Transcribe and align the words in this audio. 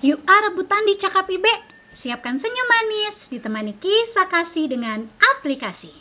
Yuk 0.00 0.16
ah 0.24 0.48
rebutan 0.48 0.88
di 0.88 0.96
Cakap 0.96 1.28
Ibe. 1.28 1.76
Siapkan 2.00 2.40
senyum 2.40 2.68
manis, 2.72 3.20
ditemani 3.28 3.76
kisah 3.76 4.32
kasih 4.32 4.72
dengan 4.72 5.04
aplikasi. 5.20 5.92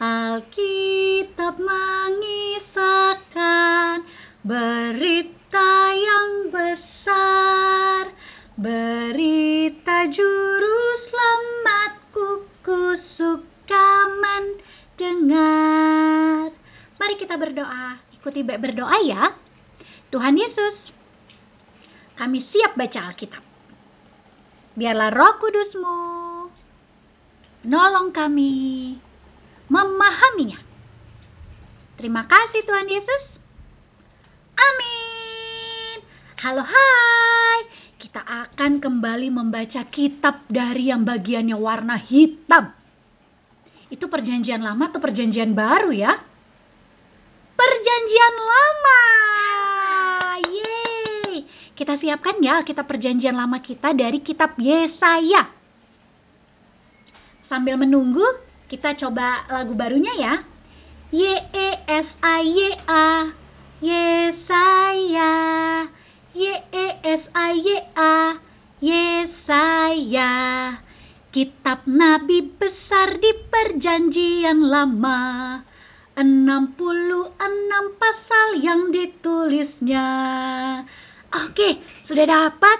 Alkitab 0.00 1.60
mengisahkan 1.60 4.08
berita 4.40 5.72
yang 5.92 6.48
besar, 6.48 8.08
berita 8.56 10.08
juru 10.16 10.80
selamatku 11.12 12.48
ku 12.64 12.96
suka 13.20 13.88
mendengar. 14.16 16.56
Mari 16.96 17.20
kita 17.20 17.36
berdoa. 17.36 18.00
Ikuti 18.16 18.40
berdoa 18.40 18.96
ya. 19.04 19.36
Tuhan 20.08 20.40
Yesus, 20.40 20.95
kami 22.16 22.48
siap 22.50 22.74
baca 22.74 23.12
Alkitab. 23.12 23.44
Biarlah 24.76 25.08
roh 25.12 25.34
kudusmu 25.40 25.96
menolong 27.66 28.14
kami 28.14 28.94
memahaminya. 29.66 30.62
Terima 31.98 32.22
kasih 32.30 32.62
Tuhan 32.62 32.86
Yesus. 32.86 33.22
Amin. 34.54 35.98
Halo 36.38 36.62
hai. 36.62 37.58
Kita 37.98 38.22
akan 38.22 38.78
kembali 38.78 39.34
membaca 39.34 39.82
kitab 39.90 40.46
dari 40.46 40.94
yang 40.94 41.02
bagiannya 41.02 41.58
warna 41.58 41.98
hitam. 41.98 42.70
Itu 43.90 44.06
perjanjian 44.06 44.62
lama 44.62 44.86
atau 44.86 45.02
perjanjian 45.02 45.58
baru 45.58 45.90
ya? 45.90 46.14
Perjanjian 47.58 48.34
lama. 48.38 49.02
Kita 51.76 52.00
siapkan 52.00 52.40
ya 52.40 52.64
kita 52.64 52.88
perjanjian 52.88 53.36
lama 53.36 53.60
kita 53.60 53.92
dari 53.92 54.24
kitab 54.24 54.56
Yesaya. 54.56 55.52
Sambil 57.52 57.76
menunggu, 57.76 58.24
kita 58.72 58.96
coba 58.96 59.44
lagu 59.52 59.76
barunya 59.76 60.16
ya. 60.16 60.34
Y 61.12 61.22
E 61.52 61.68
S 61.86 62.08
A 62.18 62.42
Y 62.42 62.60
A 62.88 63.30
Yesaya 63.78 65.32
Y 66.34 66.50
E 66.72 66.86
S 67.04 67.24
A 67.30 67.46
Y 67.54 67.68
A 67.94 68.16
Yesaya 68.82 70.32
Kitab 71.30 71.86
Nabi 71.86 72.50
besar 72.56 73.20
di 73.22 73.30
perjanjian 73.52 74.66
lama 74.66 75.60
66 76.16 76.80
pasal 78.00 78.46
yang 78.64 78.90
ditulisnya 78.90 80.08
Oke, 81.36 81.84
sudah 82.08 82.24
dapat 82.24 82.78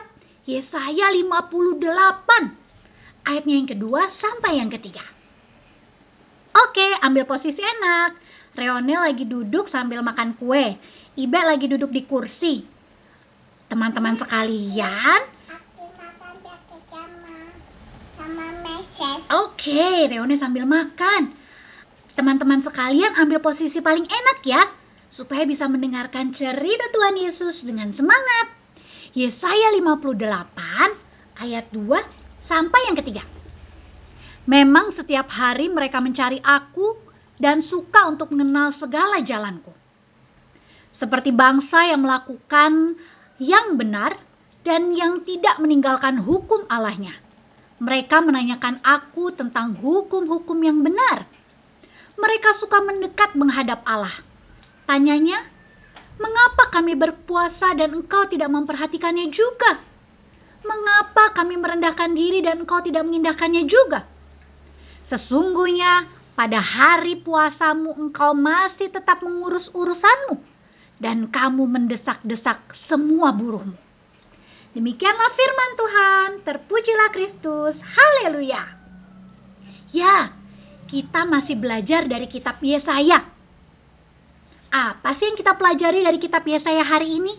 Yesaya 0.49 1.13
58 1.13 3.29
ayatnya 3.29 3.55
yang 3.61 3.69
kedua 3.69 4.09
sampai 4.17 4.57
yang 4.57 4.73
ketiga. 4.73 5.05
Oke, 6.57 6.97
ambil 7.05 7.29
posisi 7.29 7.61
enak. 7.61 8.17
Reone 8.57 8.97
lagi 8.97 9.29
duduk 9.29 9.69
sambil 9.69 10.01
makan 10.01 10.41
kue. 10.41 10.81
Ibe 11.21 11.41
lagi 11.45 11.69
duduk 11.69 11.93
di 11.93 12.09
kursi. 12.09 12.65
Teman-teman 13.69 14.17
sekalian. 14.17 15.21
Oke, 19.37 20.09
Reone 20.09 20.41
sambil 20.41 20.65
makan. 20.65 21.37
Teman-teman 22.17 22.65
sekalian 22.65 23.21
ambil 23.21 23.45
posisi 23.45 23.85
paling 23.85 24.09
enak 24.09 24.41
ya 24.49 24.65
supaya 25.17 25.49
bisa 25.49 25.65
mendengarkan 25.67 26.37
cerita 26.37 26.87
Tuhan 26.93 27.17
Yesus 27.17 27.57
dengan 27.65 27.91
semangat. 27.97 28.53
Yesaya 29.17 29.73
58 29.81 31.41
ayat 31.41 31.67
2 31.73 32.49
sampai 32.53 32.81
yang 32.93 32.97
ketiga. 33.01 33.25
Memang 34.45 34.93
setiap 34.95 35.27
hari 35.33 35.73
mereka 35.73 35.99
mencari 35.99 36.39
aku 36.45 37.01
dan 37.41 37.65
suka 37.67 38.13
untuk 38.13 38.31
mengenal 38.31 38.77
segala 38.77 39.25
jalanku. 39.25 39.73
Seperti 41.01 41.33
bangsa 41.33 41.91
yang 41.91 42.05
melakukan 42.05 43.01
yang 43.41 43.77
benar 43.81 44.21
dan 44.69 44.93
yang 44.93 45.25
tidak 45.25 45.57
meninggalkan 45.61 46.21
hukum 46.21 46.69
Allahnya. 46.69 47.17
Mereka 47.81 48.25
menanyakan 48.25 48.81
aku 48.85 49.33
tentang 49.37 49.77
hukum-hukum 49.81 50.61
yang 50.65 50.81
benar. 50.81 51.29
Mereka 52.17 52.61
suka 52.65 52.81
mendekat 52.81 53.37
menghadap 53.37 53.85
Allah 53.85 54.25
Tanyanya, 54.87 55.43
mengapa 56.23 56.71
kami 56.71 56.95
berpuasa 56.95 57.75
dan 57.75 57.91
engkau 57.91 58.31
tidak 58.31 58.47
memperhatikannya 58.55 59.35
juga? 59.35 59.83
Mengapa 60.63 61.35
kami 61.35 61.59
merendahkan 61.59 62.15
diri 62.15 62.39
dan 62.43 62.63
engkau 62.63 62.79
tidak 62.87 63.03
mengindahkannya 63.03 63.67
juga? 63.67 64.07
Sesungguhnya 65.11 66.07
pada 66.39 66.63
hari 66.63 67.19
puasamu 67.19 67.99
engkau 67.99 68.35
masih 68.35 68.91
tetap 68.95 69.23
mengurus 69.27 69.67
urusanmu 69.75 70.39
dan 71.03 71.31
kamu 71.35 71.67
mendesak-desak 71.67 72.63
semua 72.87 73.35
buruhmu. 73.35 73.75
Demikianlah 74.75 75.31
firman 75.35 75.71
Tuhan, 75.75 76.29
terpujilah 76.47 77.11
Kristus, 77.11 77.75
haleluya. 77.81 78.63
Ya, 79.91 80.31
kita 80.87 81.25
masih 81.25 81.57
belajar 81.59 82.05
dari 82.05 82.29
kitab 82.29 82.61
Yesaya 82.61 83.36
apa 84.71 85.15
sih 85.17 85.31
yang 85.31 85.39
kita 85.39 85.55
pelajari 85.55 86.03
dari 86.03 86.19
kitab 86.19 86.43
Yesaya 86.43 86.83
hari 86.83 87.19
ini? 87.19 87.35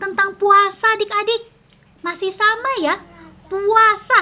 Tentang 0.00 0.34
puasa 0.40 0.86
adik-adik. 0.96 1.42
Masih 2.00 2.32
sama 2.34 2.70
ya? 2.82 2.94
Puasa. 3.48 4.20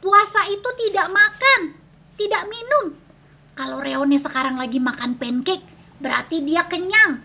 Puasa 0.00 0.40
itu 0.48 0.68
tidak 0.80 1.12
makan, 1.12 1.76
tidak 2.16 2.48
minum. 2.48 2.96
Kalau 3.52 3.84
Reone 3.84 4.16
sekarang 4.24 4.56
lagi 4.56 4.80
makan 4.80 5.20
pancake, 5.20 5.64
berarti 6.00 6.40
dia 6.40 6.64
kenyang. 6.64 7.20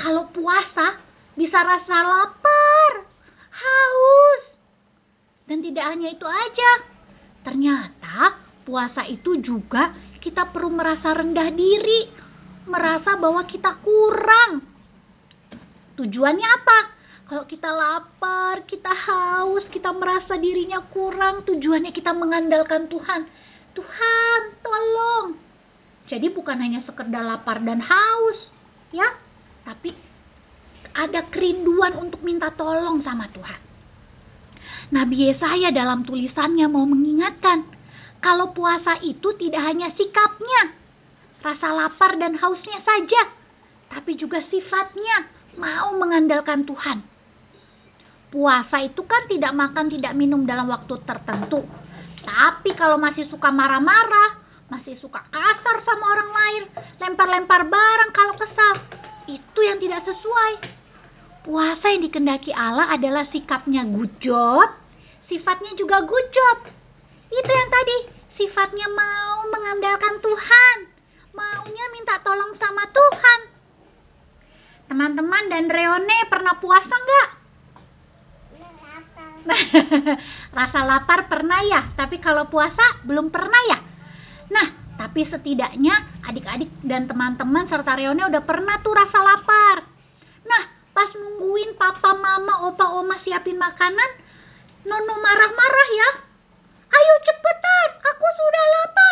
Kalau 0.00 0.32
puasa, 0.32 0.96
bisa 1.36 1.60
rasa 1.60 1.96
lapar, 2.00 2.92
haus. 3.52 4.42
Dan 5.44 5.60
tidak 5.60 5.92
hanya 5.92 6.08
itu 6.08 6.24
aja. 6.24 6.72
Ternyata 7.44 8.40
puasa 8.64 9.04
itu 9.04 9.36
juga 9.44 9.92
kita 10.24 10.48
perlu 10.52 10.72
merasa 10.72 11.12
rendah 11.16 11.52
diri 11.52 12.19
merasa 12.68 13.16
bahwa 13.16 13.44
kita 13.48 13.76
kurang. 13.80 14.64
Tujuannya 15.96 16.48
apa? 16.48 16.78
Kalau 17.30 17.44
kita 17.46 17.70
lapar, 17.70 18.66
kita 18.66 18.90
haus, 18.90 19.62
kita 19.70 19.94
merasa 19.94 20.34
dirinya 20.34 20.82
kurang, 20.90 21.46
tujuannya 21.46 21.94
kita 21.94 22.10
mengandalkan 22.10 22.90
Tuhan. 22.90 23.22
Tuhan, 23.70 24.40
tolong. 24.64 25.38
Jadi 26.10 26.26
bukan 26.34 26.58
hanya 26.58 26.82
sekedar 26.82 27.22
lapar 27.22 27.62
dan 27.62 27.78
haus, 27.78 28.38
ya, 28.90 29.14
tapi 29.62 29.94
ada 30.90 31.22
kerinduan 31.30 31.94
untuk 32.02 32.18
minta 32.26 32.50
tolong 32.58 32.98
sama 33.06 33.30
Tuhan. 33.30 33.60
Nabi 34.90 35.30
Yesaya 35.30 35.70
dalam 35.70 36.02
tulisannya 36.02 36.66
mau 36.66 36.82
mengingatkan 36.82 37.62
kalau 38.18 38.50
puasa 38.50 38.98
itu 39.06 39.30
tidak 39.38 39.62
hanya 39.70 39.94
sikapnya, 39.94 40.74
rasa 41.40 41.72
lapar 41.72 42.20
dan 42.20 42.36
hausnya 42.36 42.84
saja, 42.84 43.22
tapi 43.88 44.16
juga 44.16 44.44
sifatnya 44.52 45.26
mau 45.56 45.96
mengandalkan 45.96 46.68
Tuhan. 46.68 47.02
Puasa 48.30 48.86
itu 48.86 49.02
kan 49.02 49.26
tidak 49.26 49.50
makan, 49.56 49.90
tidak 49.90 50.14
minum 50.14 50.46
dalam 50.46 50.70
waktu 50.70 50.94
tertentu. 51.02 51.66
Tapi 52.22 52.70
kalau 52.78 52.94
masih 53.00 53.26
suka 53.26 53.50
marah-marah, 53.50 54.38
masih 54.70 54.94
suka 55.02 55.18
kasar 55.34 55.82
sama 55.82 56.04
orang 56.14 56.30
lain, 56.30 56.62
lempar-lempar 57.02 57.66
barang 57.66 58.10
kalau 58.14 58.34
kesal, 58.38 58.74
itu 59.26 59.60
yang 59.66 59.82
tidak 59.82 60.06
sesuai. 60.06 60.52
Puasa 61.42 61.90
yang 61.90 62.06
dikendaki 62.06 62.54
Allah 62.54 62.94
adalah 62.94 63.26
sikapnya 63.34 63.82
gujot, 63.82 64.70
sifatnya 65.26 65.74
juga 65.74 66.06
gujot. 66.06 66.58
Itu 67.34 67.50
yang 67.50 67.70
tadi, 67.72 67.96
sifatnya 68.38 68.86
mau 68.94 69.50
mengandalkan 69.50 70.22
Tuhan 70.22 70.89
maunya 71.40 71.84
minta 71.96 72.20
tolong 72.20 72.52
sama 72.60 72.84
Tuhan. 72.92 73.40
Teman-teman 74.92 75.44
dan 75.48 75.72
Reone 75.72 76.18
pernah 76.28 76.60
puasa 76.60 76.92
nggak? 76.92 77.28
Rasa 80.58 80.80
lapar 80.84 81.32
pernah 81.32 81.64
ya, 81.64 81.88
tapi 81.96 82.20
kalau 82.20 82.44
puasa 82.52 83.00
belum 83.08 83.32
pernah 83.32 83.60
ya. 83.72 83.78
Nah, 84.52 84.68
tapi 85.00 85.24
setidaknya 85.24 86.20
adik-adik 86.28 86.68
dan 86.84 87.08
teman-teman 87.08 87.64
serta 87.72 87.96
Reone 87.96 88.20
udah 88.28 88.42
pernah 88.44 88.76
tuh 88.84 88.92
rasa 88.92 89.18
lapar. 89.24 89.88
Nah, 90.44 90.62
pas 90.92 91.08
nungguin 91.16 91.80
papa, 91.80 92.12
mama, 92.20 92.68
opa, 92.68 92.84
oma 93.00 93.16
siapin 93.24 93.56
makanan, 93.56 94.10
Nono 94.80 95.14
marah-marah 95.20 95.88
ya. 95.92 96.10
Ayo 96.90 97.14
cepetan, 97.22 97.90
aku 98.00 98.26
sudah 98.32 98.64
lapar. 98.74 99.09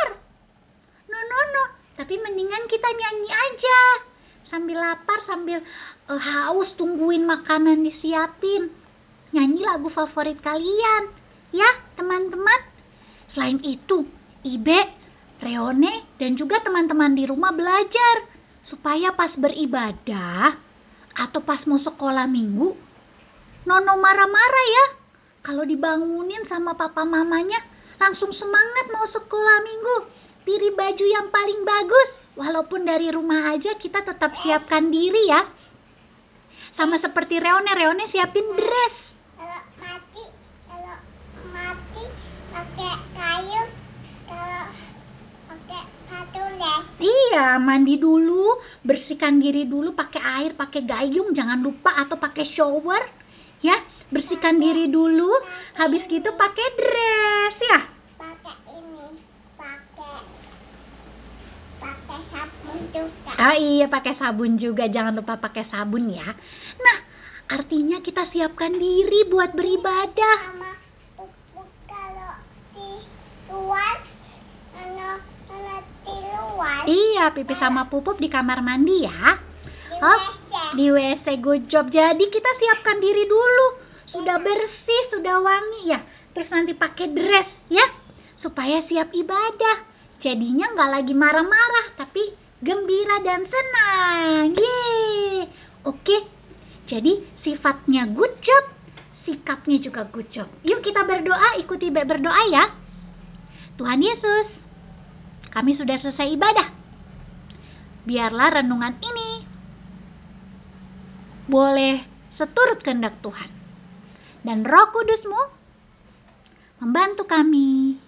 Tapi 2.08 2.24
mendingan 2.24 2.64
kita 2.72 2.88
nyanyi 2.88 3.28
aja 3.28 3.80
sambil 4.48 4.80
lapar 4.80 5.20
sambil 5.28 5.60
uh, 6.08 6.16
haus 6.16 6.72
tungguin 6.80 7.28
makanan 7.28 7.84
disiapin 7.84 8.72
nyanyilah 9.36 9.76
lagu 9.76 9.92
favorit 9.92 10.40
kalian. 10.40 11.12
Ya, 11.52 11.68
teman-teman. 12.00 12.64
Selain 13.36 13.60
itu, 13.60 14.08
Ibe, 14.40 14.88
Reone, 15.44 16.08
dan 16.16 16.32
juga 16.40 16.64
teman-teman 16.64 17.12
di 17.12 17.28
rumah 17.28 17.52
belajar 17.52 18.24
supaya 18.72 19.12
pas 19.12 19.36
beribadah 19.36 20.56
atau 21.12 21.44
pas 21.44 21.60
mau 21.68 21.76
sekolah 21.76 22.24
minggu, 22.24 22.72
Nono 23.68 23.94
marah-marah 24.00 24.66
ya. 24.72 24.86
Kalau 25.44 25.68
dibangunin 25.68 26.48
sama 26.48 26.72
papa 26.72 27.04
mamanya, 27.04 27.60
langsung 28.00 28.32
semangat 28.32 28.96
mau 28.96 29.04
sekolah 29.12 29.56
minggu. 29.60 29.96
Pilih 30.48 30.72
baju 30.72 31.04
yang 31.04 31.28
paling 31.28 31.60
bagus. 31.60 32.08
Walaupun 32.40 32.88
dari 32.88 33.12
rumah 33.12 33.52
aja 33.52 33.76
kita 33.76 34.00
tetap 34.00 34.32
siapkan 34.40 34.88
diri 34.88 35.28
ya. 35.28 35.44
Sama 36.72 36.96
seperti 37.04 37.36
Reone, 37.36 37.68
Reone 37.76 38.08
siapin 38.08 38.48
dress. 38.56 38.96
Kalau 39.36 39.60
mati, 39.76 40.24
kalau 40.64 40.96
mati 41.52 42.04
pakai 42.48 42.92
kayu, 43.12 43.62
kalau 44.24 44.64
pakai 45.52 45.82
batu 46.08 46.42
deh. 46.56 46.80
Iya, 47.02 47.60
mandi 47.60 48.00
dulu, 48.00 48.62
bersihkan 48.88 49.42
diri 49.42 49.68
dulu 49.68 49.92
pakai 49.92 50.22
air, 50.22 50.50
pakai 50.56 50.86
gayung, 50.86 51.36
jangan 51.36 51.60
lupa 51.60 51.92
atau 51.92 52.16
pakai 52.16 52.56
shower. 52.56 53.04
Ya, 53.60 53.84
bersihkan 54.14 54.62
diri 54.62 54.88
dulu, 54.88 55.28
habis 55.76 56.06
gitu 56.06 56.30
pakai 56.38 56.66
dress 56.78 57.56
ya. 57.58 57.78
Pakai 58.22 58.56
ini, 58.78 59.18
pakai 59.58 60.16
pakai 61.82 62.18
sabun 62.30 62.77
juga. 62.90 63.30
Oh 63.38 63.56
iya, 63.56 63.86
pakai 63.86 64.14
sabun 64.18 64.56
juga, 64.56 64.88
jangan 64.88 65.16
lupa 65.16 65.38
pakai 65.38 65.68
sabun 65.68 66.10
ya. 66.10 66.28
Nah, 66.78 66.98
artinya 67.48 68.00
kita 68.02 68.28
siapkan 68.32 68.76
diri 68.76 69.28
buat 69.28 69.52
beribadah. 69.54 70.36
Sama 70.52 70.72
pupuk 71.16 71.68
kalau 71.88 72.34
di 72.74 72.90
luar, 73.52 73.96
kalau 74.72 75.14
kalau 75.48 75.78
di 76.04 76.16
luar. 76.32 76.82
Iya, 76.88 77.24
pipi 77.36 77.54
sama 77.56 77.88
pupuk 77.88 78.20
di 78.20 78.28
kamar 78.32 78.60
mandi 78.64 79.04
ya. 79.04 79.38
Oh, 79.98 80.20
di 80.78 80.94
WC 80.94 81.42
good 81.42 81.66
job. 81.66 81.90
Jadi 81.90 82.24
kita 82.30 82.50
siapkan 82.58 83.02
diri 83.02 83.26
dulu. 83.26 83.66
Sudah 84.08 84.38
bersih, 84.40 85.02
sudah 85.12 85.36
wangi 85.42 85.90
ya. 85.90 86.00
Terus 86.32 86.48
nanti 86.54 86.72
pakai 86.72 87.10
dress 87.12 87.48
ya. 87.68 87.84
Supaya 88.38 88.86
siap 88.86 89.10
ibadah. 89.10 89.84
Jadinya 90.22 90.70
nggak 90.74 90.90
lagi 90.98 91.14
marah-marah, 91.14 91.94
tapi 91.94 92.47
gembira 92.62 93.22
dan 93.22 93.46
senang. 93.46 94.54
Yeay. 94.58 95.46
Oke. 95.86 96.38
Jadi 96.88 97.20
sifatnya 97.44 98.08
good 98.08 98.32
job, 98.40 98.64
sikapnya 99.28 99.76
juga 99.76 100.08
good 100.08 100.24
job. 100.32 100.48
Yuk 100.64 100.80
kita 100.80 101.04
berdoa, 101.04 101.60
ikuti 101.60 101.92
Be 101.92 102.00
berdoa 102.08 102.42
ya. 102.48 102.64
Tuhan 103.76 104.00
Yesus, 104.00 104.48
kami 105.52 105.76
sudah 105.76 106.00
selesai 106.00 106.32
ibadah. 106.32 106.68
Biarlah 108.08 108.64
renungan 108.64 108.96
ini 109.04 109.44
boleh 111.44 112.00
seturut 112.40 112.80
kehendak 112.80 113.20
Tuhan. 113.20 113.52
Dan 114.48 114.64
roh 114.64 114.88
kudusmu 114.88 115.42
membantu 116.80 117.28
kami 117.28 118.00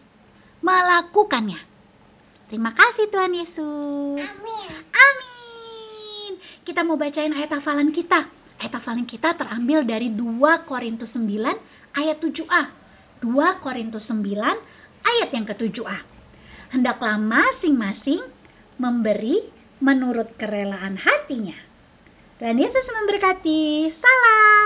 melakukannya. 0.65 1.70
Terima 2.51 2.75
kasih 2.75 3.07
Tuhan 3.15 3.31
Yesus. 3.31 4.19
Amin. 4.27 4.71
Amin. 4.91 6.33
Kita 6.67 6.83
mau 6.83 6.99
bacain 6.99 7.31
ayat 7.31 7.63
hafalan 7.63 7.95
kita. 7.95 8.27
Ayat 8.59 8.75
hafalan 8.75 9.07
kita 9.07 9.39
terambil 9.39 9.87
dari 9.87 10.11
2 10.11 10.67
Korintus 10.67 11.15
9 11.15 11.31
ayat 11.95 12.19
7a. 12.19 12.63
2 13.23 13.63
Korintus 13.63 14.03
9 14.11 14.27
ayat 15.07 15.29
yang 15.31 15.47
ke-7a. 15.47 16.03
Hendaklah 16.75 17.23
masing-masing 17.23 18.27
memberi 18.83 19.47
menurut 19.79 20.35
kerelaan 20.35 20.99
hatinya. 20.99 21.55
Tuhan 22.43 22.59
Yesus 22.59 22.87
memberkati. 22.91 23.95
Salam. 23.95 24.60